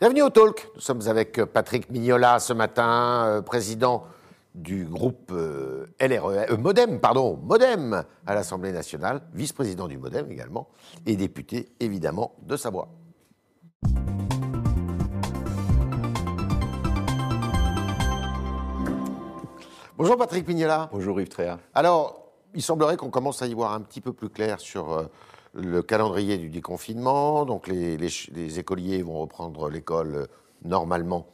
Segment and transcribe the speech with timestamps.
[0.00, 0.66] Bienvenue au Talk.
[0.76, 4.04] Nous sommes avec Patrick Mignola ce matin, euh, président
[4.54, 10.70] du groupe euh, LRE, euh, Modem, pardon, Modem à l'Assemblée nationale, vice-président du Modem également,
[11.04, 12.88] et député évidemment de Savoie.
[19.98, 20.88] Bonjour Patrick Mignola.
[20.90, 21.58] Bonjour Yves Tréa.
[21.74, 22.20] Alors,
[22.54, 25.04] il semblerait qu'on commence à y voir un petit peu plus clair sur euh,
[25.54, 27.44] le calendrier du déconfinement.
[27.44, 30.26] Donc, les, écoliers vont reprendre l'école euh,
[30.64, 31.26] normalement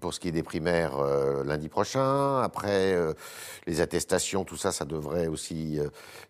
[0.00, 2.40] pour ce qui est des primaires euh, lundi prochain.
[2.40, 3.12] Après, euh,
[3.66, 5.78] les attestations, tout ça, ça devrait aussi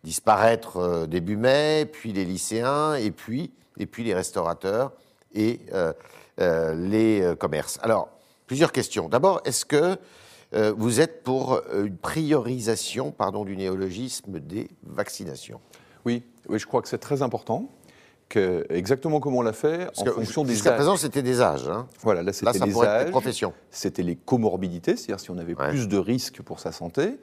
[0.03, 1.87] disparaître début mai.
[1.91, 4.93] Puis les lycéens, et puis, les restaurateurs
[5.35, 5.61] et
[6.39, 7.79] les commerces.
[7.83, 8.09] Alors,
[8.47, 9.09] plusieurs questions.
[9.09, 9.97] D'abord, est-ce que
[10.53, 15.61] vous êtes pour une priorisation, du néologisme, des vaccinations?
[16.05, 17.69] Oui, oui, je crois que c'est très important.
[18.29, 20.77] Que, exactement comme on l'a fait, Parce en que fonction des Jusqu'à âges.
[20.77, 21.69] présent, c'était des âges.
[21.69, 21.87] hein.
[22.01, 23.53] Voilà, là c'était les âges, professions.
[23.71, 25.69] c'était les comorbidités, c'est-à-dire si on avait Ouais.
[25.69, 27.19] plus de risques pour sa santé.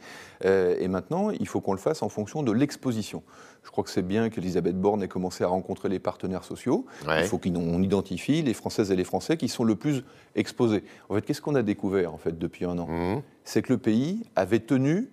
[0.46, 3.24] Euh, et maintenant, il faut qu'on le fasse en fonction de l'exposition.
[3.64, 6.86] Je crois que c'est bien qu'Elisabeth Borne ait commencé à rencontrer les partenaires sociaux.
[7.08, 7.22] Ouais.
[7.22, 10.04] Il faut qu'on identifie les Françaises et les Français qui sont le plus
[10.36, 10.84] exposés.
[11.10, 12.86] En fait, qu'est-ce qu'on a découvert en fait depuis un an?
[12.88, 13.22] Mhm.
[13.46, 15.10] C'est que le pays avait tenu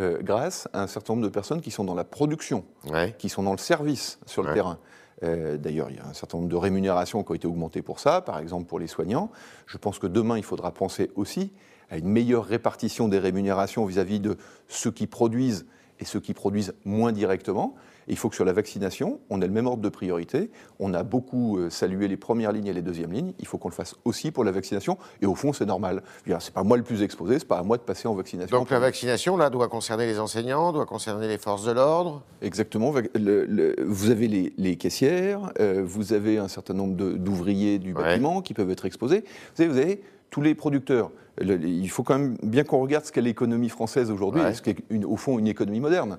[0.00, 3.14] euh, grâce à un certain nombre de personnes qui sont dans la production, Ouais.
[3.18, 4.54] qui sont dans le service sur le Ouais.
[4.54, 4.78] terrain.
[5.22, 8.00] Euh, D'ailleurs, il y a un certain nombre de rémunérations qui ont été augmentées pour
[8.00, 9.30] ça, par exemple pour les soignants.
[9.66, 11.52] Je pense que demain, il faudra penser aussi
[11.90, 14.36] à une meilleure répartition des rémunérations vis-à-vis de
[14.68, 15.66] ceux qui produisent
[16.00, 17.74] et ceux qui produisent moins directement.
[18.08, 20.50] Et il faut que sur la vaccination, on ait le même ordre de priorité.
[20.80, 23.34] On a beaucoup euh, salué les premières lignes et les deuxièmes lignes.
[23.38, 24.96] Il faut qu'on le fasse aussi pour la vaccination.
[25.22, 26.02] Et au fond, c'est normal.
[26.40, 28.58] C'est pas moi le plus exposé, c'est pas à moi de passer en vaccination.
[28.58, 32.22] Donc la vaccination, là, doit concerner les enseignants, doit concerner les forces de l'ordre?
[32.42, 32.90] Exactement.
[32.90, 37.78] vac- le- le- vous avez les, les caissières, euh, vous avez un certain nombre d'ouvriers
[37.78, 38.02] du Ouais.
[38.02, 39.22] bâtiment qui peuvent être exposés.
[39.56, 41.10] Vous avez, vous avez tous les producteurs.
[41.42, 44.54] Il faut quand même bien qu'on regarde ce qu'est l'économie française aujourd'hui, Ouais.
[44.54, 46.18] ce qu'est au fond une économie moderne.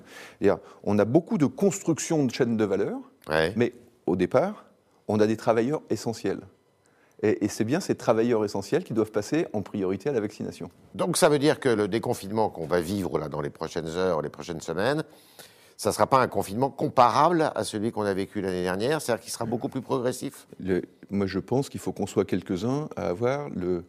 [0.84, 2.98] On a beaucoup de construction de chaînes de valeur,
[3.28, 3.52] Ouais.
[3.56, 3.72] mais
[4.06, 4.64] au départ,
[5.08, 6.40] on a des travailleurs essentiels.
[7.22, 10.70] Et, et c'est bien ces travailleurs essentiels qui doivent passer en priorité à la vaccination.
[10.96, 14.22] Donc ça veut dire que le déconfinement qu'on va vivre là dans les prochaines heures,
[14.22, 15.04] les prochaines semaines,
[15.76, 19.22] ça ne sera pas un confinement comparable à celui qu'on a vécu l'année dernière, c'est-à-dire
[19.22, 20.46] qu'il sera beaucoup plus progressif?
[20.58, 23.84] Le- moi, je pense qu'il faut qu'on soit quelques-uns à avoir le,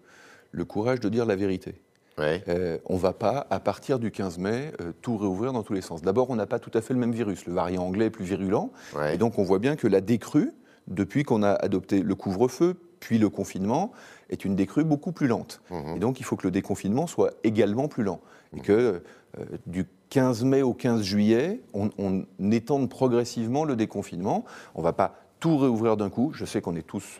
[0.53, 1.75] le courage de dire la vérité.
[2.17, 2.43] Ouais.
[2.47, 5.73] Euh, on ne va pas, à partir du 15 mai, euh, tout réouvrir dans tous
[5.73, 6.03] les sens.
[6.03, 7.45] D'abord, on n'a pas tout à fait le même virus.
[7.47, 8.71] Le variant anglais est plus virulent.
[8.95, 9.15] Ouais.
[9.15, 10.51] Et donc, on voit bien que la décrue,
[10.87, 13.91] depuis qu'on a adopté le couvre-feu, puis le confinement,
[14.29, 15.61] est une décrue beaucoup plus lente.
[15.71, 15.95] Mhm.
[15.97, 18.21] Et donc, il faut que le déconfinement soit également plus lent.
[18.55, 19.01] Et que
[19.39, 24.45] euh, du 15 mai au 15 juillet, on, on étende progressivement le déconfinement.
[24.75, 26.31] On ne va pas tout réouvrir d'un coup.
[26.35, 27.19] Je sais qu'on est tous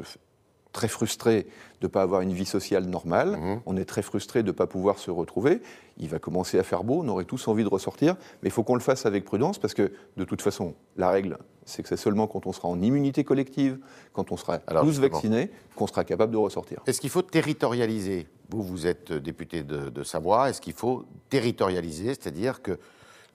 [0.74, 1.44] très frustrés
[1.80, 3.38] de ne pas avoir une vie sociale normale.
[3.38, 3.62] Mhm.
[3.66, 5.62] On est très frustrés de ne pas pouvoir se retrouver.
[5.98, 8.64] Il va commencer à faire beau, on aurait tous envie de ressortir, mais il faut
[8.64, 11.98] qu'on le fasse avec prudence parce que de toute façon, la règle, c'est que c'est
[11.98, 13.78] seulement quand on sera en immunité collective,
[14.12, 15.10] quand on sera Alors, tous justement.
[15.10, 16.82] vaccinés, qu'on sera capable de ressortir.
[16.88, 18.28] Est-ce qu'il faut territorialiser?
[18.50, 22.80] Vous, vous êtes député de, de Savoie, est-ce qu'il faut territorialiser, c'est-à-dire que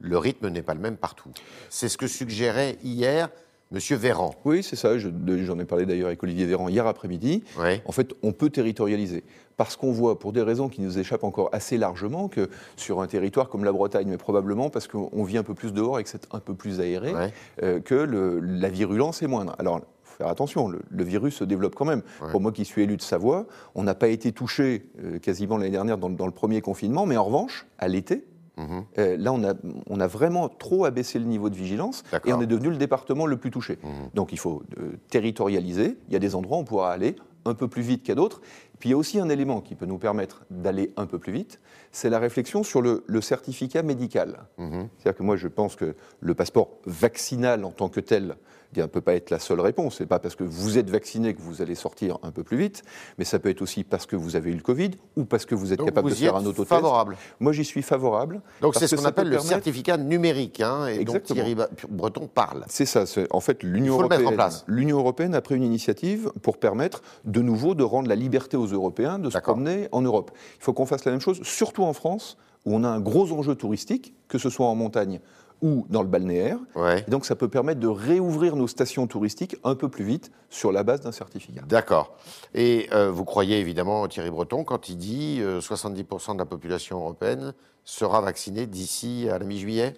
[0.01, 1.31] le rythme n'est pas le même partout?
[1.71, 3.31] C'est ce que suggérait hier
[3.73, 3.79] M.
[3.97, 4.35] Véran.
[4.45, 4.97] Oui, c'est ça.
[4.99, 5.09] je-
[5.45, 7.43] J'en ai parlé d'ailleurs avec Olivier Véran hier après-midi.
[7.59, 7.83] Ouais.
[7.85, 9.25] En fait, on peut territorialiser.
[9.59, 13.07] Parce qu'on voit, pour des raisons qui nous échappent encore assez largement, que sur un
[13.07, 16.09] territoire comme la Bretagne, mais probablement parce qu'on vit un peu plus dehors et que
[16.09, 17.33] c'est un peu plus aéré, Ouais.
[17.63, 19.55] euh, que le- la virulence est moindre.
[19.59, 22.03] Alors, faut faire attention, le, le virus se développe quand même.
[22.23, 22.31] Ouais.
[22.31, 25.71] Pour moi qui suis élu de Savoie, on n'a pas été touché euh, quasiment l'année
[25.73, 28.25] dernière dans, dans le premier confinement, mais en revanche, à l'été,
[28.59, 28.85] Mhm.
[28.99, 29.55] euh, là, on a,
[29.89, 33.27] on a vraiment trop abaissé le niveau de vigilance et on est devenu le département
[33.27, 33.79] le plus touché.
[33.83, 33.91] Mhm.
[34.15, 35.97] Donc il faut euh, territorialiser.
[36.09, 38.41] Il y a des endroits où on pourra aller un peu plus vite qu'à d'autres.
[38.79, 41.33] Puis il y a aussi un élément qui peut nous permettre d'aller un peu plus
[41.33, 41.61] vite,
[41.93, 44.39] c'est la réflexion sur le, le certificat médical.
[44.59, 44.89] Mhm.
[44.99, 48.37] C'est-à-dire que moi, je pense que le passeport vaccinal en tant que tel
[48.77, 49.95] ne peut pas être la seule réponse.
[49.97, 52.59] Ce n'est pas parce que vous êtes vacciné que vous allez sortir un peu plus
[52.59, 52.83] vite,
[53.17, 55.55] mais ça peut être aussi parce que vous avez eu le Covid ou parce que
[55.55, 56.69] vous êtes Donc capable vous de faire un autotest.
[56.69, 57.17] favorable.
[57.41, 58.43] Moi, j'y suis favorable.
[58.61, 61.35] Donc c'est ce qu'on appelle le permettre- certificat numérique, hein, et dont Exactement.
[61.37, 62.65] Thierry Ba- Breton parle.
[62.69, 63.07] C'est ça.
[63.07, 64.37] c'est- En fait, l'Union européenne,
[64.67, 68.68] l'Union européenne a pris une initiative pour permettre de nouveau de rendre la liberté aux
[68.73, 70.31] Européens de se promener en Europe.
[70.59, 73.33] Il faut qu'on fasse la même chose, surtout en France, où on a un gros
[73.33, 75.21] enjeu touristique, que ce soit en montagne
[75.61, 76.59] ou dans le balnéaire.
[76.77, 77.05] Ouais.
[77.07, 80.73] Et donc, ça peut permettre de réouvrir nos stations touristiques un peu plus vite sur
[80.73, 81.63] la base d'un certificat.
[81.69, 82.17] D'accord.
[82.55, 86.99] Et euh, vous croyez évidemment Thierry Breton quand il dit euh, 70% de la population
[86.99, 87.55] européenne
[87.85, 89.95] sera vaccinée d'ici à la mi-juillet?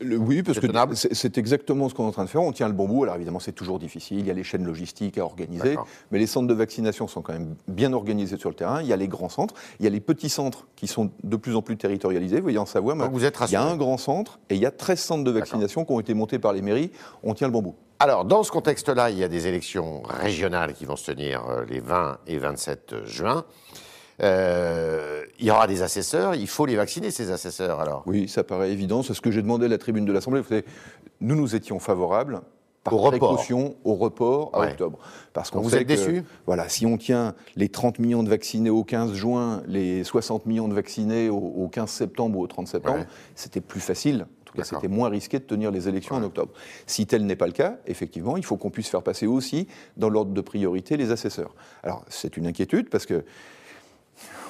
[0.00, 2.42] Oui, parce que c'est exactement ce qu'on est en train de faire.
[2.42, 3.04] On tient le bon bout.
[3.04, 4.18] Alors évidemment, c'est toujours difficile.
[4.18, 5.76] Il y a les chaînes logistiques à organiser.
[6.10, 8.82] Mais les centres de vaccination sont quand même bien organisés sur le terrain.
[8.82, 9.54] Il y a les grands centres.
[9.80, 12.36] Il y a les petits centres qui sont de plus en plus territorialisés.
[12.36, 14.60] Vous voyez, en Savoie, Donc vous êtes il y a un grand centre et il
[14.60, 16.90] y a 13 centres de vaccination qui ont été montés par les mairies.
[17.22, 17.74] On tient le bon bout.
[17.98, 21.64] Alors, dans ce contexte-là, il y a des élections régionales qui vont se tenir euh,
[21.66, 23.46] les 20 et 27 juin.
[24.22, 28.02] Euh, il y aura des assesseurs, il faut les vacciner, ces assesseurs, alors.
[28.06, 29.02] Oui, ça paraît évident.
[29.02, 30.40] C'est ce que j'ai demandé à la tribune de l'Assemblée.
[30.40, 30.64] Vous savez,
[31.20, 32.40] nous, nous étions favorables.
[32.84, 33.30] Par Au report.
[33.30, 34.70] précaution au report à Ouais.
[34.70, 35.00] octobre.
[35.32, 36.22] Parce qu'on vous êtes que, déçus?
[36.46, 40.68] Voilà, si on tient les 30 millions de vaccinés au 15 juin, les 60 millions
[40.68, 43.06] de vaccinés au, au 15 septembre ou au 30 septembre, Ouais.
[43.34, 44.26] c'était plus facile.
[44.40, 46.52] En tout cas, c'était moins risqué de tenir les élections en octobre.
[46.86, 49.66] Si tel n'est pas le cas, effectivement, il faut qu'on puisse faire passer aussi,
[49.96, 51.56] dans l'ordre de priorité, les assesseurs.
[51.82, 53.24] Alors, c'est une inquiétude parce que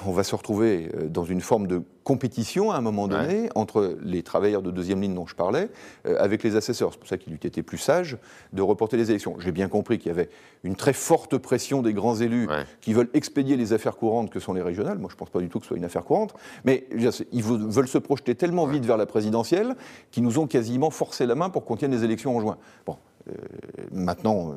[0.05, 3.97] on va se retrouver euh, dans une forme de compétition à un moment donné entre
[4.01, 5.69] les travailleurs de deuxième ligne dont je parlais
[6.05, 6.91] euh, avec les assesseurs.
[6.93, 8.17] C'est pour ça qu'il eût été plus sage
[8.53, 9.35] de reporter les élections.
[9.39, 10.29] J'ai bien compris qu'il y avait
[10.63, 12.63] une très forte pression des grands élus Ouais.
[12.79, 14.99] qui veulent expédier les affaires courantes que sont les régionales.
[14.99, 16.33] Moi, je ne pense pas du tout que ce soit une affaire courante.
[16.63, 16.87] Mais
[17.33, 19.75] ils veulent se projeter tellement vite vers la présidentielle
[20.11, 22.57] qu'ils nous ont quasiment forcé la main pour qu'on tienne les élections en juin.
[22.85, 22.95] Bon,
[23.91, 24.53] maintenant, euh,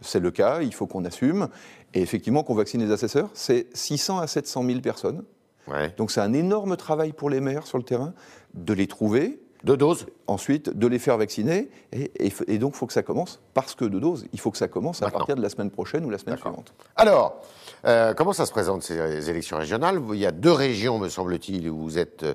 [0.00, 1.48] c'est le cas, il faut qu'on assume.
[1.94, 5.24] Et effectivement, qu'on vaccine les assesseurs, c'est 600 à 700 000 personnes.
[5.68, 5.94] Ouais.
[5.96, 8.12] Donc c'est un énorme travail pour les maires sur le terrain
[8.54, 11.70] de les trouver, Deux doses ensuite de les faire vacciner.
[11.92, 14.40] Et, et f- et donc il faut que ça commence, parce que de doses, il
[14.40, 16.74] faut que ça commence à partir de la semaine prochaine ou la semaine suivante.
[16.96, 17.40] Alors,
[17.86, 20.02] euh, comment ça se présente ces élections régionales?
[20.12, 22.34] Il y a deux régions, me semble-t-il, où vous êtes euh,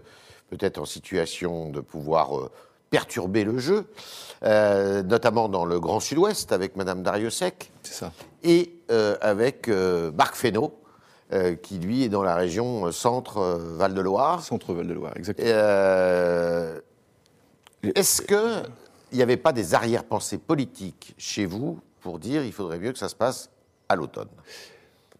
[0.49, 2.49] peut-être en situation de pouvoir euh,
[2.89, 3.85] perturber le jeu,
[4.43, 7.71] euh, notamment dans le Grand Sud-Ouest avec Madame Dariussec
[8.43, 10.75] et euh, avec euh, Marc Fesneau,
[11.61, 14.41] qui lui est dans la région euh, centre euh, Val-de-Loire.
[14.41, 15.47] Centre Val-de-Loire, exactement.
[17.83, 18.71] Est-ce qu'il
[19.13, 23.09] n'y avait pas des arrière-pensées politiques chez vous pour dire il faudrait mieux que ça
[23.09, 23.51] se passe
[23.87, 24.29] à l'automne?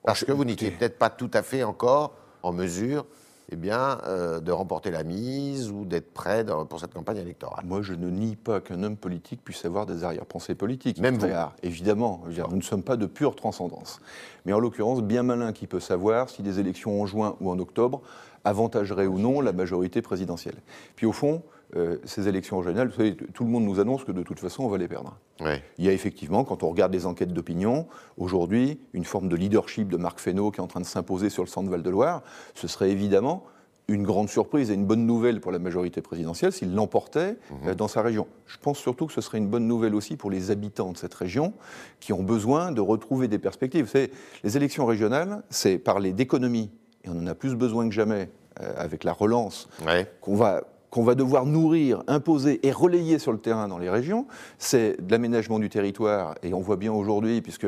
[0.04, 3.06] Parce que vous n'étiez peut-être pas tout à fait encore en mesure
[3.52, 7.66] eh bien, euh, de remporter la mise ou d'être prêt dans- pour cette campagne électorale.
[7.66, 11.00] Moi, je ne nie pas qu'un homme politique puisse avoir des arrière-pensées politiques.
[11.00, 11.28] Même vous.
[11.28, 12.22] rare, évidemment.
[12.30, 14.00] Dire, nous ne sommes pas de pure transcendance.
[14.46, 17.58] Mais en l'occurrence, bien malin qui peut savoir si les élections en juin ou en
[17.60, 18.02] octobre
[18.46, 20.56] avantageraient ou non la majorité présidentielle.
[20.96, 21.42] Puis au fond,
[21.76, 24.64] euh, ces élections régionales, vous savez, tout le monde nous annonce que de toute façon,
[24.64, 25.18] on va les perdre.
[25.40, 25.64] Ouais.
[25.78, 27.86] Il y a effectivement, quand on regarde les enquêtes d'opinion,
[28.18, 31.44] aujourd'hui, une forme de leadership de Marc Fesneau qui est en train de s'imposer sur
[31.44, 32.24] le centre Val-de-Loire.
[32.56, 33.44] Ce serait évidemment
[33.88, 37.88] une grande surprise et une bonne nouvelle pour la majorité présidentielle s'il l'emportait euh, dans
[37.88, 38.28] sa région.
[38.46, 41.14] Je pense surtout que ce serait une bonne nouvelle aussi pour les habitants de cette
[41.16, 41.54] région
[42.00, 43.86] qui ont besoin de retrouver des perspectives.
[43.86, 44.12] Vous savez,
[44.44, 46.70] les élections régionales, c'est parler d'économie,
[47.04, 48.30] et on en a plus besoin que jamais
[48.62, 50.08] euh, avec la relance Ouais.
[50.22, 54.26] qu'on va, qu'on va devoir nourrir, imposer et relayer sur le terrain dans les régions,
[54.58, 56.36] c'est de l'aménagement du territoire.
[56.44, 57.68] Et on voit bien aujourd'hui, puisque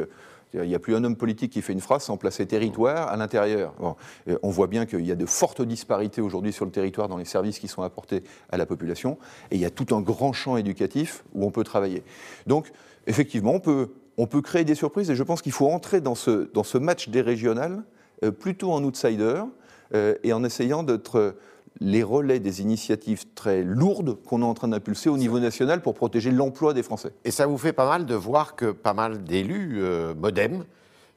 [0.54, 3.16] il n'y a plus un homme politique qui fait une phrase sans placer territoire à
[3.16, 3.74] l'intérieur.
[4.28, 7.18] Euh, on voit bien qu'il y a de fortes disparités aujourd'hui sur le territoire dans
[7.18, 9.18] les services qui sont apportés à la population.
[9.52, 12.04] Et il y a tout un grand champ éducatif où on peut travailler.
[12.48, 12.72] Donc,
[13.08, 15.10] effectivement, on peut, on peut créer des surprises.
[15.10, 17.84] Et je pense qu'il faut entrer dans ce, dans ce match des régionales
[18.24, 19.44] euh, plutôt en outsider
[19.94, 21.36] euh, et en essayant d'être
[21.82, 25.96] les relais des initiatives très lourdes qu'on est en train d'impulser au niveau national pour
[25.96, 27.12] protéger l'emploi des Français.
[27.26, 30.64] Et ça vous fait pas mal de voir que pas mal d'élus euh, modem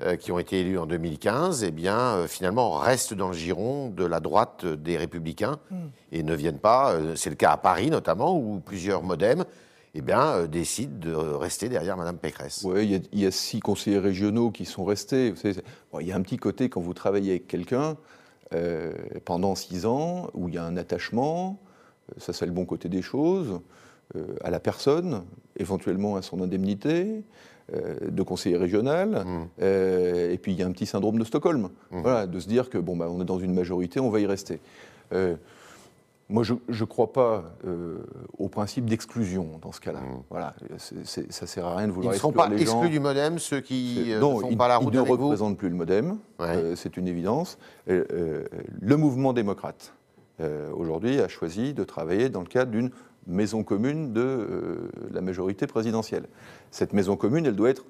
[0.00, 3.90] euh, qui ont été élus en 2015, eh bien, euh, finalement, restent dans le giron
[3.90, 5.58] de la droite des Républicains
[6.10, 6.92] et ne viennent pas.
[6.94, 9.44] euh, c'est le cas à Paris notamment, où plusieurs modems
[9.94, 12.62] eh bien, euh, décident de rester derrière Madame Pécresse.
[12.64, 15.34] Ouais, il, y a, il y a six conseillers régionaux qui sont restés.
[15.92, 17.96] Bon, il y a un petit côté quand vous travaillez avec quelqu'un
[18.52, 18.92] euh,
[19.24, 21.58] pendant six ans où il y a un attachement,
[22.10, 23.60] euh, ça c'est le bon côté des choses,
[24.16, 25.22] euh, à la personne,
[25.56, 27.22] éventuellement à son indemnité
[27.72, 29.24] de conseiller régional,
[29.62, 32.68] euh, et puis il y a un petit syndrome de Stockholm, voilà, de se dire
[32.68, 34.60] que bon, bah, on est dans une majorité, on va y rester.
[35.14, 35.36] Euh,
[36.28, 37.98] moi, je ne crois pas euh,
[38.38, 40.00] au principe d'exclusion dans ce cas-là.
[40.30, 42.64] Voilà, c'est- c'est- ça sert à rien de Ils vouloir ne seront exclure pas les
[42.64, 42.72] gens.
[42.80, 45.00] exclus du modem, ceux qui euh, non, ne font ils, pas la ils route ne
[45.00, 46.46] avec vous représentent plus le MoDem, Ouais.
[46.56, 47.58] euh, c'est une évidence.
[47.88, 48.44] Euh, euh,
[48.80, 49.92] le mouvement démocrate,
[50.40, 52.90] euh, aujourd'hui, a choisi de travailler dans le cadre d'une
[53.26, 56.24] maison commune de euh, la majorité présidentielle.
[56.70, 57.84] Cette maison commune, elle doit être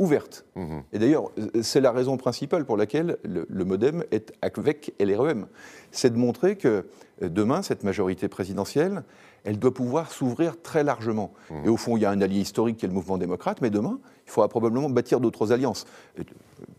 [0.00, 0.46] ouverte.
[0.56, 0.82] Mhm.
[0.92, 5.46] Et d'ailleurs, euh, c'est la raison principale pour laquelle le, le MoDem est avec LREM.
[5.92, 6.86] C'est de montrer que
[7.22, 9.04] euh, demain, cette majorité présidentielle,
[9.44, 11.32] elle doit pouvoir s'ouvrir très largement.
[11.64, 13.70] Et au fond, il y a un allié historique qui est le mouvement démocrate, mais
[13.70, 15.86] demain, il faudra probablement bâtir d'autres alliances.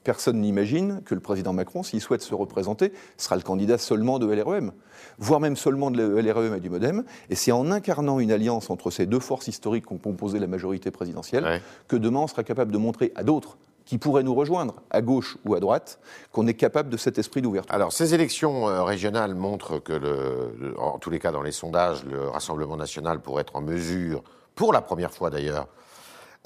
[0.03, 4.25] Personne n'imagine que le président Macron, s'il souhaite se représenter, sera le candidat seulement de
[4.25, 4.71] LREM,
[5.19, 7.03] voire même seulement de LREM et du Modem.
[7.29, 10.47] Et c'est en incarnant une alliance entre ces deux forces historiques qui ont composé la
[10.47, 14.75] majorité présidentielle que demain on sera capable de montrer à d'autres qui pourraient nous rejoindre,
[14.89, 15.99] à gauche ou à droite,
[16.31, 17.73] qu'on est capable de cet esprit d'ouverture.
[17.73, 22.05] Alors, ces élections euh, régionales montrent que, le, en tous les cas dans les sondages,
[22.05, 24.23] le Rassemblement national pourrait être en mesure,
[24.55, 25.67] pour la première fois d'ailleurs,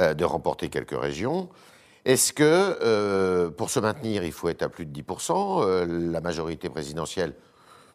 [0.02, 1.50] euh, de remporter quelques régions.
[2.06, 6.22] Est-ce que euh, pour se maintenir, il faut être à plus de 10% euh, La
[6.22, 7.34] majorité présidentielle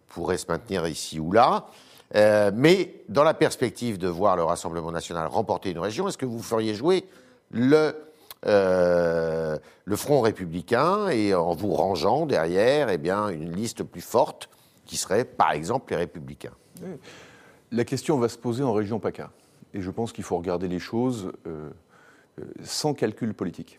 [0.09, 1.69] pourrait se maintenir ici ou là.
[2.17, 6.27] Euh, mais dans la perspective de voir le Rassemblement national remporter une région, est-ce que
[6.27, 7.05] vous feriez jouer
[7.53, 7.95] le,
[9.95, 14.49] Front républicain et en vous rangeant derrière eh bien, une liste plus forte
[14.87, 16.55] qui serait par exemple les républicains?
[17.71, 19.31] La question va se poser en région PACA.
[19.73, 21.31] Et je pense qu'il faut regarder les choses
[22.65, 23.79] sans calcul politique.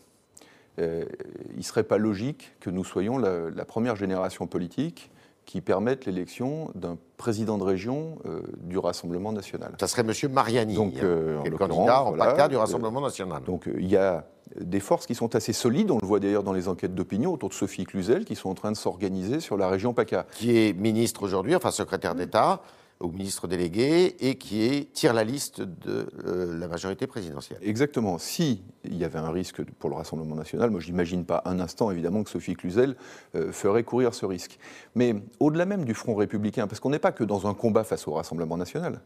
[0.78, 1.04] Euh,
[1.50, 5.10] il ne serait pas logique que nous soyons la, première génération politique
[5.44, 9.74] qui permette l'élection d'un président de région euh, du Rassemblement national.
[9.80, 10.32] Ça serait M.
[10.32, 13.42] Mariani, donc, euh, le candidat en PACA du Rassemblement national.
[13.42, 14.24] Donc il y a
[14.60, 17.48] des forces qui sont assez solides, on le voit d'ailleurs dans les enquêtes d'opinion autour
[17.48, 20.26] de Sophie Cluzel, qui sont en train de s'organiser sur la région PACA.
[20.32, 22.62] Qui est ministre aujourd'hui, enfin secrétaire d'État
[23.02, 27.58] au ministre délégué et qui est, tire la liste de euh, la majorité présidentielle.
[27.62, 28.18] Exactement.
[28.18, 31.60] Si il y avait un risque pour le Rassemblement national, moi je n'imagine pas un
[31.60, 32.96] instant évidemment que Sophie Cluzel
[33.34, 34.58] euh, ferait courir ce risque.
[34.94, 38.06] Mais au-delà même du Front républicain, parce qu'on n'est pas que dans un combat face
[38.08, 39.00] au Rassemblement national,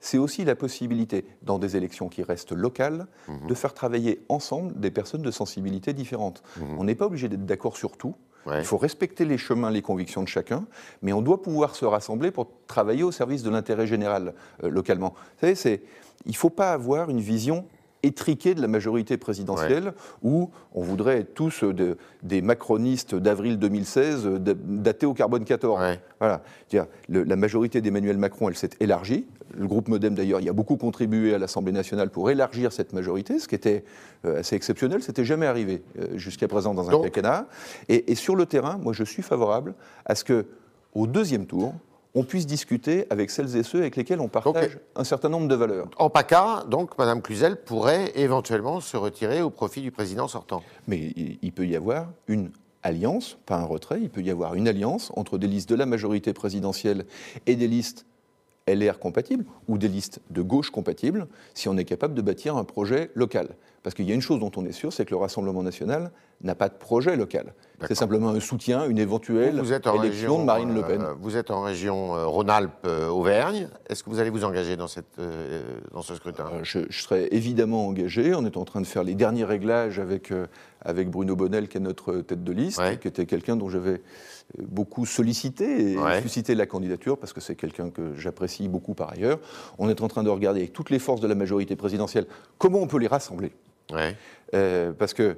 [0.00, 3.46] c'est aussi la possibilité, dans des élections qui restent locales, mhm.
[3.48, 6.42] de faire travailler ensemble des personnes de sensibilités différentes.
[6.58, 6.78] Mhm.
[6.78, 8.14] On n'est pas obligé d'être d'accord sur tout.
[8.54, 10.66] Il faut respecter les chemins, les convictions de chacun,
[11.02, 15.14] mais on doit pouvoir se rassembler pour travailler au service de l'intérêt général euh, localement.
[15.42, 15.82] Vous savez,
[16.24, 17.66] il ne faut pas avoir une vision
[18.06, 24.26] étriquée de la majorité présidentielle où on voudrait être tous euh, des macronistes d'avril 2016
[24.26, 25.98] euh, datés au carbone 14.
[26.18, 26.42] Voilà.
[27.08, 29.26] la majorité d'Emmanuel Macron, elle s'est élargie.
[29.54, 33.38] Le groupe Modem, d'ailleurs, y a beaucoup contribué à l'Assemblée nationale pour élargir cette majorité,
[33.38, 33.84] ce qui était
[34.24, 35.02] euh, assez exceptionnel.
[35.02, 35.82] C'était jamais arrivé
[36.14, 37.46] jusqu'à présent dans un quinquennat.
[37.88, 40.46] Et, et sur le terrain, moi, je suis favorable à ce que,
[40.94, 41.74] au deuxième tour,
[42.16, 45.54] on puisse discuter avec celles et ceux avec lesquels on partage un certain nombre de
[45.54, 45.86] valeurs.
[45.98, 50.62] En PACA, donc, Mme Cluzel pourrait éventuellement se retirer au profit du président sortant.
[50.88, 52.50] Mais il peut y avoir une
[52.82, 55.84] alliance, pas un retrait, il peut y avoir une alliance entre des listes de la
[55.84, 57.04] majorité présidentielle
[57.46, 58.06] et des listes
[58.68, 62.64] LR compatibles ou des listes de gauche compatibles si on est capable de bâtir un
[62.64, 63.48] projet local.
[63.82, 66.10] Parce qu'il y a une chose dont on est sûr, c'est que le Rassemblement national
[66.42, 67.54] n'a pas de projet local.
[67.86, 69.62] C'est simplement un soutien, une éventuelle
[70.02, 71.02] élection de Marine Le Pen.
[71.02, 73.68] Euh, vous êtes en région euh, Rhône-Alpes-Auvergne.
[73.70, 75.20] Euh, Est-ce que vous allez vous engager dans, cette,
[75.92, 76.50] dans ce scrutin?
[76.62, 78.34] Je, serai évidemment engagé.
[78.34, 80.32] On est en train de faire les derniers réglages avec,
[80.86, 84.00] avec Bruno Bonnel, qui est notre tête de liste, qui était quelqu'un dont j'avais
[84.58, 89.38] beaucoup sollicité et suscité la candidature, parce que c'est quelqu'un que j'apprécie beaucoup par ailleurs.
[89.78, 92.26] On est en train de regarder avec toutes les forces de la majorité présidentielle
[92.58, 93.52] comment on peut les rassembler.
[94.54, 95.36] Euh, parce que,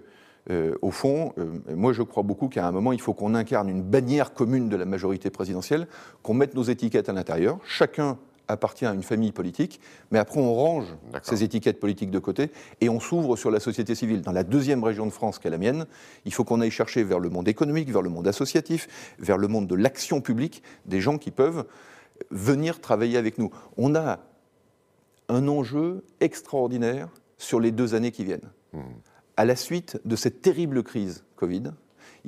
[0.50, 3.68] euh, au fond, euh, moi je crois beaucoup qu'à un moment, il faut qu'on incarne
[3.68, 5.86] une bannière commune de la majorité présidentielle,
[6.22, 7.58] qu'on mette nos étiquettes à l'intérieur.
[7.64, 10.86] Chacun appartient à une famille politique, mais après on range
[11.22, 12.50] ces étiquettes politiques de côté
[12.80, 14.22] et on s'ouvre sur la société civile.
[14.22, 15.86] Dans la deuxième région de France qu'est la mienne,
[16.24, 18.88] il faut qu'on aille chercher vers le monde économique, vers le monde associatif,
[19.18, 21.64] vers le monde de l'action publique, des gens qui peuvent
[22.30, 23.50] venir travailler avec nous.
[23.76, 24.20] On a
[25.28, 28.50] un enjeu extraordinaire sur les deux années qui viennent.
[29.36, 31.64] À la suite de cette terrible crise Covid,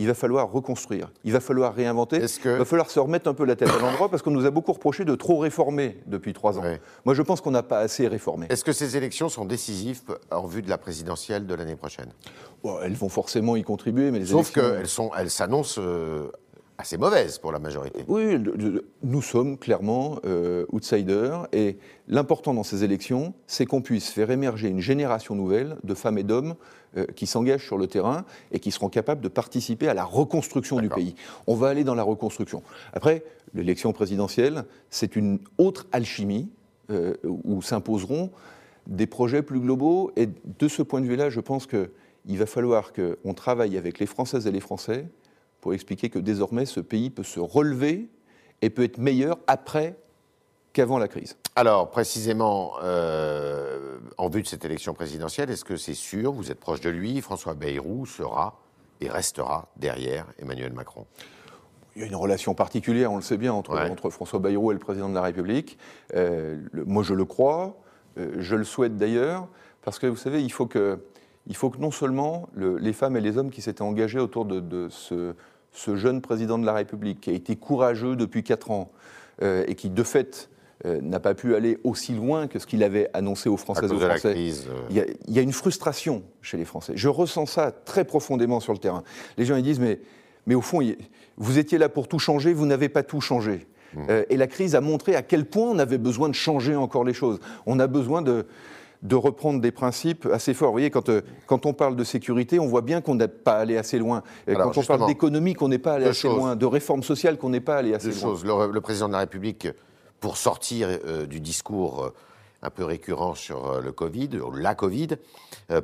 [0.01, 3.45] il va falloir reconstruire, il va falloir réinventer, il va falloir se remettre un peu
[3.45, 6.59] la tête à l'endroit parce qu'on nous a beaucoup reproché de trop réformer depuis trois
[6.59, 6.63] ans.
[7.05, 8.47] Moi, je pense qu'on n'a pas assez réformé.
[8.49, 12.09] Est-ce que ces élections sont décisives en vue de la présidentielle de l'année prochaine?
[12.83, 14.87] Elles vont forcément y contribuer, mais les Sauf qu'elles
[15.19, 16.31] elles s'annoncent euh,
[16.81, 18.05] assez mauvaise pour la majorité.
[18.09, 18.39] Oui,
[19.03, 24.69] nous sommes clairement euh, outsiders et l'important dans ces élections, c'est qu'on puisse faire émerger
[24.69, 26.55] une génération nouvelle de femmes et d'hommes
[26.97, 30.81] euh, qui s'engagent sur le terrain et qui seront capables de participer à la reconstruction
[30.81, 31.15] du pays.
[31.47, 32.63] On va aller dans la reconstruction.
[32.95, 36.49] Après, l'élection présidentielle, c'est une autre alchimie
[36.91, 38.31] euh, où s'imposeront
[38.87, 42.93] des projets plus globaux et de ce point de vue-là, je pense qu'il va falloir
[42.95, 45.07] qu'on travaille avec les Françaises et les Français
[45.61, 48.09] pour expliquer que désormais ce pays peut se relever
[48.63, 49.97] et peut être meilleur après
[50.73, 51.37] qu'avant la crise.
[51.57, 56.61] Alors, précisément, euh, en vue de cette élection présidentielle, est-ce que c'est sûr, vous êtes
[56.61, 58.61] proche de lui, François Bayrou sera
[59.01, 61.07] et restera derrière Emmanuel Macron?
[61.97, 64.75] Il y a une relation particulière, on le sait bien, entre, entre François Bayrou et
[64.75, 65.77] le président de la République.
[66.15, 67.77] Euh, moi, je le crois,
[68.17, 69.49] euh, je le souhaite d'ailleurs,
[69.83, 71.01] parce que vous savez, il faut que
[71.47, 74.89] il faut que non seulement les femmes et les hommes qui s'étaient engagés autour de,
[74.91, 75.35] ce,
[75.97, 78.91] jeune président de la République, qui a été courageux depuis quatre ans
[79.43, 80.51] euh, et qui, de fait,
[80.85, 83.95] euh, n'a pas pu aller aussi loin que ce qu'il avait annoncé aux Françaises et
[83.95, 84.35] aux Français.
[84.37, 84.85] Euh.
[84.91, 86.93] Il, y a, une frustration chez les Français.
[86.97, 89.03] Je ressens ça très profondément sur le terrain.
[89.37, 90.01] Les gens ils disent mais,
[90.47, 90.81] mais au fond,
[91.37, 93.67] vous étiez là pour tout changer, vous n'avez pas tout changé.
[93.93, 94.03] Mmh.
[94.29, 97.13] et la crise a montré à quel point on avait besoin de changer encore les
[97.13, 97.41] choses.
[97.67, 98.47] On a besoin de,
[99.03, 100.69] de reprendre des principes assez forts.
[100.69, 103.59] Vous voyez, quand, euh, quand on parle de sécurité, on voit bien qu'on n'est pas
[103.59, 104.23] allé assez loin.
[104.47, 106.55] quand on parle d'économie, qu'on n'est pas allé assez loin.
[106.57, 108.21] De réforme sociale, qu'on n'est pas allé assez loin.
[108.21, 108.45] Choses.
[108.45, 109.69] Le, président de la République,
[110.21, 112.15] pour sortir euh, du discours euh,
[112.63, 115.09] un peu récurrent sur le Covid, la Covid,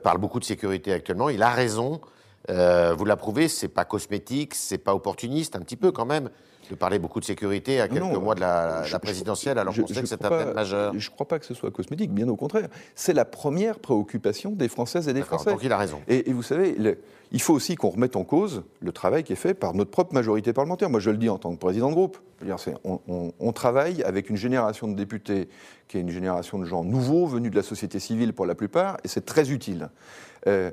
[0.03, 1.31] parle beaucoup de sécurité actuellement.
[1.31, 2.03] Il a raison.
[2.51, 6.29] vous l'approuvez, c'est pas cosmétique, c'est pas opportuniste, un petit peu quand même
[6.71, 10.07] de parler beaucoup de sécurité à quelques mois de la, présidentielle, alors qu'on sait que
[10.07, 10.93] c'est un thème majeur.
[10.97, 12.69] Je ne crois pas que ce soit cosmétique, bien au contraire.
[12.95, 15.51] C'est la première préoccupation des Françaises et des Français.
[15.51, 16.01] Donc il a raison.
[16.09, 16.77] Et, vous savez,
[17.33, 20.15] il faut aussi qu'on remette en cause le travail qui est fait par notre propre
[20.15, 20.91] majorité parlementaire.
[20.91, 22.19] Moi, je le dis en tant que président de groupe.
[22.85, 25.49] On, on, travaille avec une génération de députés
[25.89, 28.99] qui est une génération de gens nouveaux, venus de la société civile pour la plupart,
[29.05, 29.89] et c'est très utile.
[30.47, 30.71] Euh,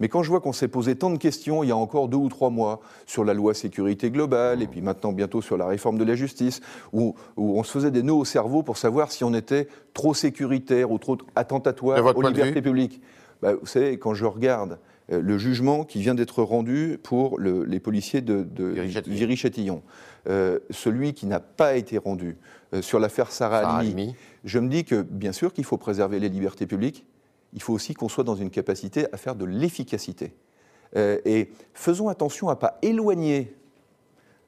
[0.00, 2.16] mais quand je vois qu'on s'est posé tant de questions il y a encore deux
[2.16, 5.98] ou trois mois sur la loi sécurité globale, et puis maintenant bientôt sur la réforme
[5.98, 6.60] de la justice,
[6.92, 10.90] où, on se faisait des nœuds au cerveau pour savoir si on était trop sécuritaire
[10.90, 13.00] ou trop attentatoire aux libertés publiques.
[13.42, 14.78] Bah, vous savez, quand je regarde
[15.12, 18.74] euh, le jugement qui vient d'être rendu pour les policiers de, de
[19.06, 19.82] Viry-Châtillon,
[20.28, 22.38] euh, celui qui n'a pas été rendu
[22.72, 23.82] euh, sur l'affaire Sarah, Sarah
[24.44, 27.04] je me dis que bien sûr qu'il faut préserver les libertés publiques,
[27.54, 30.34] il faut aussi qu'on soit dans une capacité à faire de l'efficacité.
[30.96, 33.54] Euh, et faisons attention à ne pas éloigner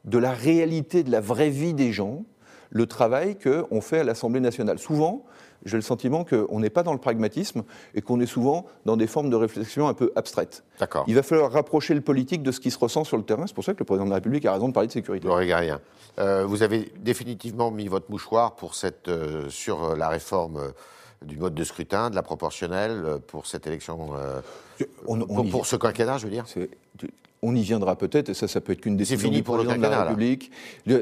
[0.05, 2.25] de la réalité, de la vraie vie des gens,
[2.71, 4.79] le travail qu'on fait à l'Assemblée nationale.
[4.79, 5.25] Souvent,
[5.65, 9.07] j'ai le sentiment qu'on n'est pas dans le pragmatisme et qu'on est souvent dans des
[9.07, 10.65] formes de réflexion un peu abstraites.
[10.79, 11.05] D'accord.
[11.09, 13.47] Il va falloir rapprocher le politique de ce qui se ressent sur le terrain.
[13.47, 15.27] C'est pour ça que le président de la République a raison de parler de sécurité.
[16.19, 20.73] Euh, vous avez définitivement mis votre mouchoir pour cette, euh, sur la réforme
[21.25, 24.41] du mode de scrutin, de la proportionnelle euh, pour cette élection, euh,
[25.51, 26.47] pour, ce quinquennat, je veux dire
[27.43, 29.81] on y viendra peut-être, et ça, ça peut être qu'une décision fini pour le de
[29.81, 30.51] la République.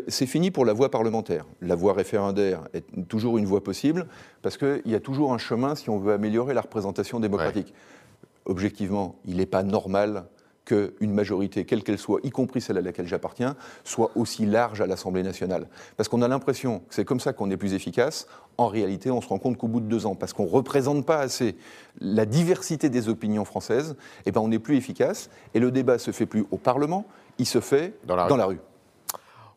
[0.08, 1.46] C'est fini pour la voie parlementaire.
[1.62, 4.06] La voie référendaire est toujours une voie possible,
[4.42, 7.72] parce qu'il y a toujours un chemin si on veut améliorer la représentation démocratique.
[8.46, 10.24] Objectivement, il n'est pas normal
[10.64, 14.86] qu'une majorité, quelle qu'elle soit, y compris celle à laquelle j'appartiens, soit aussi large à
[14.86, 15.66] l'Assemblée nationale.
[15.96, 18.26] Parce qu'on a l'impression que c'est comme ça qu'on est plus efficace.
[18.56, 21.04] En réalité, on se rend compte qu'au bout de deux ans, parce qu'on ne représente
[21.04, 21.56] pas assez
[22.00, 23.96] la diversité des opinions françaises,
[24.26, 25.28] eh ben on n'est plus efficace.
[25.54, 27.04] Et le débat se fait plus au Parlement,
[27.38, 28.60] il se fait dans la, dans la rue.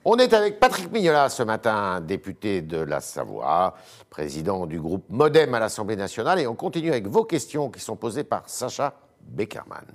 [0.10, 3.76] On est avec Patrick Mignola ce matin, député de la Savoie,
[4.10, 7.98] président du groupe Modem à l'Assemblée nationale, et on continue avec vos questions qui sont
[7.98, 9.86] posées par Sacha Beckerman.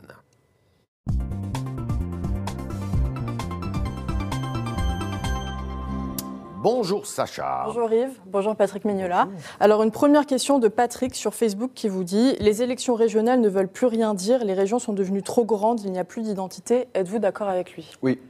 [6.63, 7.65] Bonjour Sacha.
[7.67, 9.27] Bonjour Yves, bonjour Patrick Mignola.
[9.59, 13.49] Alors une première question de Patrick sur Facebook qui vous dit Les élections régionales ne
[13.49, 16.87] veulent plus rien dire, les régions sont devenues trop grandes, il n'y a plus d'identité.
[16.95, 17.91] Êtes-vous d'accord avec lui?
[18.01, 18.21] Oui.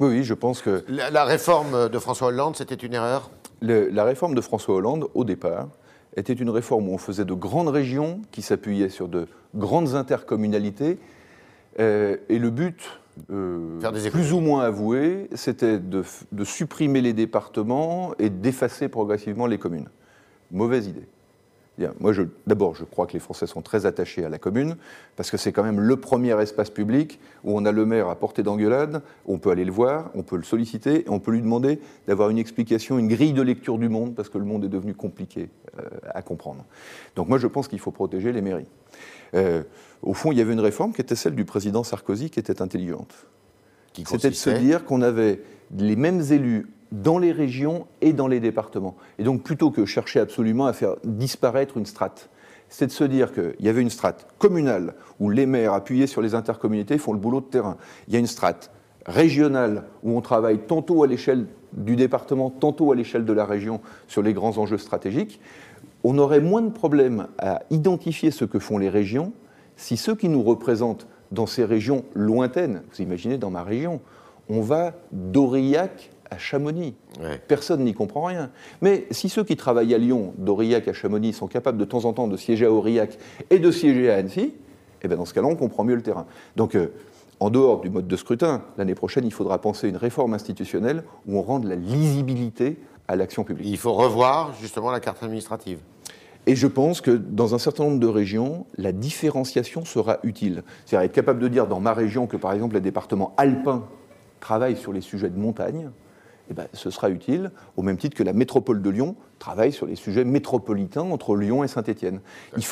[0.00, 0.86] Oui, oui, je pense que.
[0.88, 3.30] La, réforme de François Hollande, c'était une erreur?
[3.60, 5.68] La réforme de François Hollande, au départ,
[6.16, 10.98] était une réforme où on faisait de grandes régions qui s'appuyaient sur de grandes intercommunalités.
[11.78, 16.02] Euh, et le but euh, plus ou moins avoué, c'était de,
[16.44, 19.88] supprimer les départements et d'effacer progressivement les communes.
[20.50, 21.06] Mauvaise idée.
[22.00, 22.12] Moi,
[22.46, 24.76] d'abord, je crois que les Français sont très attachés à la commune,
[25.16, 28.16] parce que c'est quand même le premier espace public où on a le maire à
[28.16, 31.80] portée d'engueulade, on peut aller le voir, on peut le solliciter, on peut lui demander
[32.06, 34.94] d'avoir une explication, une grille de lecture du monde, parce que le monde est devenu
[34.94, 35.82] compliqué euh,
[36.14, 36.64] à comprendre.
[37.16, 38.68] Donc moi, je pense qu'il faut protéger les mairies.
[39.34, 39.62] Euh,
[40.02, 42.62] au fond, il y avait une réforme qui était celle du président Sarkozy, qui était
[42.62, 43.26] intelligente.
[44.06, 45.40] C'était de se dire qu'on avait
[45.76, 48.96] les mêmes élus dans les régions et dans les départements.
[49.18, 52.30] Et donc, plutôt que chercher absolument à faire disparaître une strate,
[52.68, 56.22] c'est de se dire qu'il y avait une strate communale où les maires appuyés sur
[56.22, 57.76] les intercommunautés font le boulot de terrain.
[58.06, 58.70] Il y a une strate
[59.06, 63.80] régionale où on travaille tantôt à l'échelle du département, tantôt à l'échelle de la région
[64.06, 65.40] sur les grands enjeux stratégiques.
[66.04, 69.32] On aurait moins de problèmes à identifier ce que font les régions
[69.78, 74.00] si ceux qui nous représentent dans ces régions lointaines, vous imaginez dans ma région,
[74.48, 76.94] on va d'Aurillac à Chamonix.
[77.46, 78.50] Personne n'y comprend rien.
[78.80, 82.12] Mais si ceux qui travaillent à Lyon, d'Aurillac à Chamonix, sont capables de temps en
[82.12, 83.18] temps de siéger à Aurillac
[83.50, 84.54] et de siéger à Annecy,
[85.02, 86.26] eh bien dans ce cas-là, on comprend mieux le terrain.
[86.56, 86.88] Donc, euh,
[87.40, 91.38] en dehors du mode de scrutin, l'année prochaine, il faudra penser une réforme institutionnelle où
[91.38, 93.68] on rende la lisibilité à l'action publique.
[93.68, 95.78] Il faut revoir justement la carte administrative.
[96.46, 100.62] Et je pense que dans un certain nombre de régions, la différenciation sera utile.
[100.86, 103.84] C'est-à-dire être capable de dire dans ma région que, par exemple, les départements alpins
[104.40, 105.90] travaillent sur les sujets de montagne,
[106.50, 109.86] eh ben, ce sera utile, au même titre que la métropole de Lyon travaille sur
[109.86, 112.20] les sujets métropolitains entre Lyon et Saint-Étienne.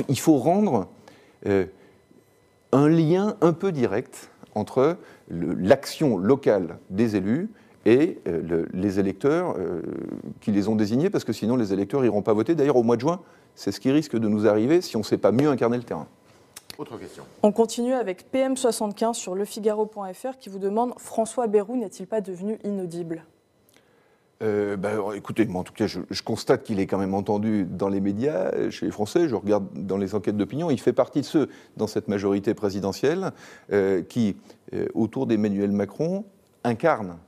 [0.09, 0.89] Il, faut rendre
[1.47, 1.67] euh,
[2.73, 4.97] un lien un peu direct entre
[5.31, 7.51] l'action locale des élus
[7.85, 9.83] et euh, les électeurs euh,
[10.41, 12.55] qui les ont désignés, parce que sinon les électeurs n'iront pas voter.
[12.55, 13.21] D'ailleurs, au mois de juin,
[13.55, 15.85] c'est ce qui risque de nous arriver si on ne sait pas mieux incarner le
[15.85, 16.09] terrain.
[16.79, 17.25] Autre question.
[17.43, 23.25] On continue avec PM75 sur lefigaro.fr qui vous demande François Bayrou n'est-il pas devenu inaudible?
[24.43, 27.89] Euh, bah, écoutez, moi en tout cas, je, constate qu'il est quand même entendu dans
[27.89, 29.29] les médias, euh, chez les Français.
[29.29, 30.71] Je regarde dans les enquêtes d'opinion.
[30.71, 33.33] Il fait partie de ceux dans cette majorité présidentielle
[33.73, 34.37] euh, qui,
[34.95, 36.25] autour d'Emmanuel Macron,
[36.65, 37.19] incarnent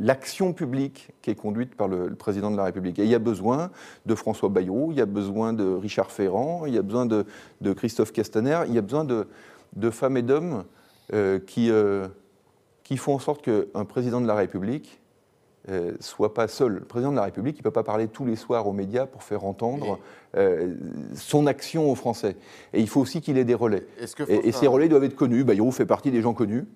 [0.00, 2.98] l'action publique qui est conduite par le, président de la République.
[2.98, 3.70] Et il y a besoin
[4.06, 7.26] de François Bayrou, il y a besoin de Richard Ferrand, il y a besoin de,
[7.74, 10.64] Christophe Castaner, il y a besoin de, femmes et d'hommes
[11.46, 11.70] qui,
[12.82, 15.00] qui font en sorte qu'un président de la République
[15.68, 16.74] euh, soit pas seul.
[16.74, 19.06] Le président de la République, il ne peut pas parler tous les soirs aux médias
[19.06, 19.98] pour faire entendre
[20.36, 20.74] euh,
[21.14, 22.36] son action aux Français.
[22.72, 23.84] Et il faut aussi qu'il ait des relais.
[24.28, 25.42] et, ces relais doivent être connus.
[25.42, 26.66] Bayrou fait partie des gens connus,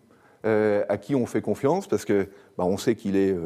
[0.44, 3.37] euh, à qui on fait confiance, parce que bah, on sait qu'il est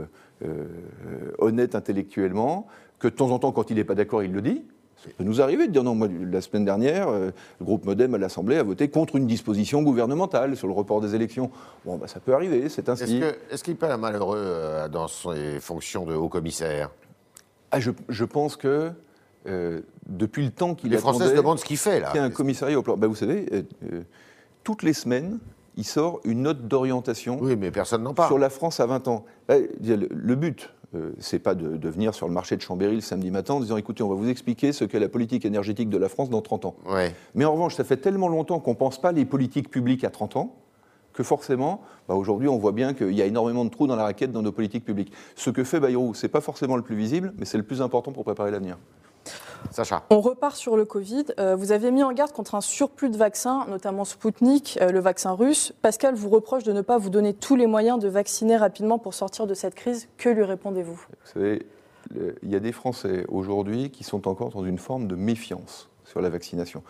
[1.39, 2.67] honnête intellectuellement,
[2.99, 4.65] que de temps en temps, quand il n'est pas d'accord, il le dit.
[5.05, 8.15] Ça peut nous arriver de dire non, moi, la semaine dernière, euh, le groupe Modem
[8.15, 11.51] à l'Assemblée a voté contre une disposition gouvernementale sur le report des élections.
[11.85, 13.23] Bon, bah, ça peut arriver, c'est ainsi.
[13.51, 16.91] Est-ce qu'il peut être malheureux euh, dans ses fonctions de haut commissaire?
[17.71, 18.93] Ah, je, pense que
[19.47, 22.11] euh, depuis le temps qu'il Les Français se demandent ce qu'il fait là.
[22.15, 22.97] Il y a un commissariat au plan.
[22.97, 23.47] Bah, vous savez,
[24.63, 25.39] toutes les semaines,
[25.77, 27.39] il sort une note d'orientation.
[27.43, 28.29] Oui, mais personne n'en parle.
[28.29, 29.25] Sur la France à 20 ans.
[29.49, 33.55] Le but, euh, c'est pas de, venir sur le marché de Chambéry le samedi matin
[33.55, 36.31] en disant écoutez, on va vous expliquer ce qu'est la politique énergétique de la France
[36.31, 36.77] dans 30 ans.
[37.35, 40.11] Mais en revanche, ça fait tellement longtemps qu'on ne pense pas les politiques publiques à
[40.11, 40.57] 30 ans
[41.13, 44.03] que forcément, bah, aujourd'hui, on voit bien qu'il y a énormément de trous dans la
[44.03, 45.13] raquette dans nos politiques publiques.
[45.37, 47.81] Ce que fait Bayrou, ce n'est pas forcément le plus visible, mais c'est le plus
[47.81, 48.79] important pour préparer l'avenir.
[49.71, 50.05] Sacha.
[50.11, 51.27] On repart sur le Covid.
[51.39, 55.01] Euh, vous avez mis en garde contre un surplus de vaccins, notamment Sputnik, euh, le
[55.01, 55.73] vaccin russe.
[55.83, 59.15] Pascal vous reproche de ne pas vous donner tous les moyens de vacciner rapidement pour
[59.15, 60.09] sortir de cette crise.
[60.17, 60.95] Que lui répondez-vous?
[60.95, 61.67] Vous savez,
[62.43, 66.21] il y a des Français aujourd'hui qui sont encore dans une forme de méfiance sur
[66.21, 66.83] la vaccination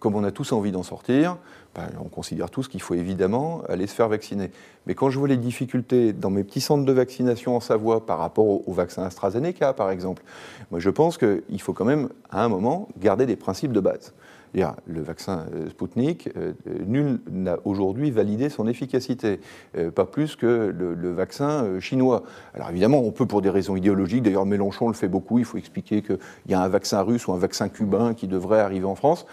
[0.00, 1.36] comme on a tous envie d'en sortir,
[1.74, 4.50] ben, on considère tous qu'il faut évidemment aller se faire vacciner.
[4.86, 8.18] Mais quand je vois les difficultés dans mes petits centres de vaccination en Savoie par
[8.18, 10.22] rapport au, au vaccin AstraZeneca, par exemple,
[10.70, 14.12] moi je pense qu'il faut quand même, à un moment, garder des principes de base
[14.54, 16.52] le vaccin euh, Sputnik, euh,
[16.86, 19.40] nul n'a aujourd'hui validé son efficacité,
[19.76, 22.22] euh, pas plus que le, vaccin chinois.
[22.54, 25.58] Alors évidemment, on peut pour des raisons idéologiques, d'ailleurs Mélenchon le fait beaucoup, il faut
[25.58, 28.94] expliquer qu'il y a un vaccin russe ou un vaccin cubain qui devrait arriver en
[28.94, 29.26] France.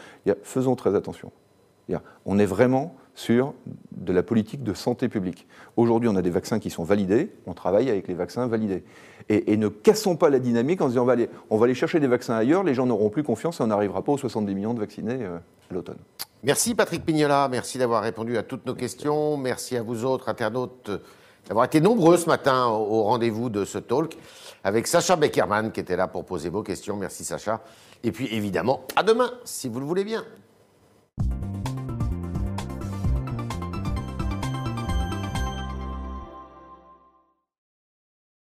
[0.44, 1.32] faisons très attention.
[2.26, 3.56] On est vraiment sur
[3.92, 5.48] de la politique de santé publique.
[5.76, 8.84] Aujourd'hui, on a des vaccins qui sont validés, on travaille avec les vaccins validés.
[9.28, 12.00] Et, ne cassons pas la dynamique en disant on va, aller, on va aller chercher
[12.00, 14.76] des vaccins ailleurs, les gens n'auront plus confiance et on n'arrivera pas aux 70 millions
[14.76, 15.38] de vaccinés euh,
[15.72, 15.98] à l'automne.
[16.44, 19.36] Merci Patrick Pignola, merci d'avoir répondu à toutes nos questions.
[19.36, 20.92] Merci à vous autres internautes
[21.48, 24.16] d'avoir été nombreux ce matin au rendez-vous de ce talk
[24.64, 26.96] avec Sacha Beckerman qui était là pour poser vos questions.
[26.96, 27.62] Merci Sacha.
[28.04, 30.24] Et puis évidemment, à demain, si vous le voulez bien.